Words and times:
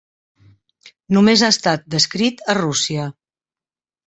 Només 1.17 1.43
ha 1.43 1.49
estat 1.57 1.85
descrit 1.97 2.43
a 2.55 2.57
Rússia. 2.61 3.07